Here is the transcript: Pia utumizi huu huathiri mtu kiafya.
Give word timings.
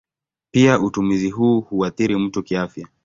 Pia 0.51 0.79
utumizi 0.79 1.29
huu 1.29 1.61
huathiri 1.61 2.17
mtu 2.17 2.43
kiafya. 2.43 2.87